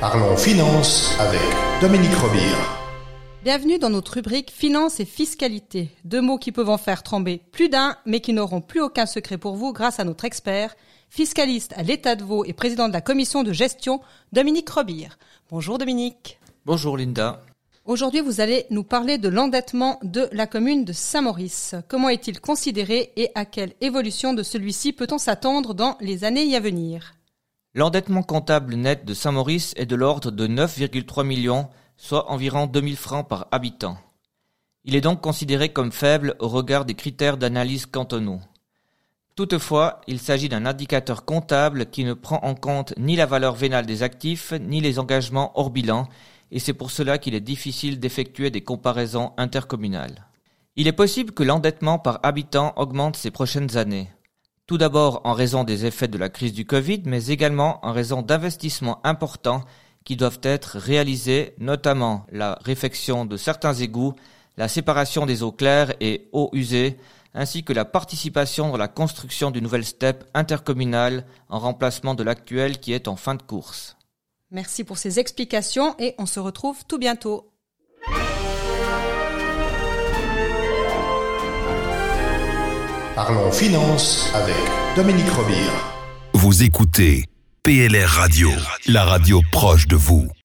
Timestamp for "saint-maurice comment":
20.92-22.08